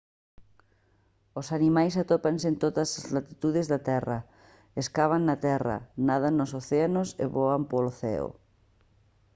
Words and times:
os 1.39 1.47
animais 1.57 1.95
atópanse 2.03 2.45
en 2.51 2.55
todas 2.63 2.89
as 2.99 3.05
latitudes 3.17 3.65
da 3.71 3.79
terra 3.89 4.19
escavan 4.81 5.21
na 5.25 5.35
terra 5.47 5.77
nadan 6.07 6.33
nos 6.39 6.51
océanos 6.61 7.09
e 7.23 7.25
voan 7.35 7.63
polo 7.71 7.91
ceo 8.01 8.27